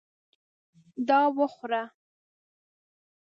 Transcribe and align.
دا 1.07 1.19
وخوره! 1.37 1.83